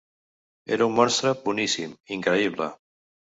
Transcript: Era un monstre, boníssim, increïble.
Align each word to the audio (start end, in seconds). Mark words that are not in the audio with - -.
Era 0.77 0.87
un 0.91 0.95
monstre, 0.99 1.33
boníssim, 1.43 1.93
increïble. 2.17 2.71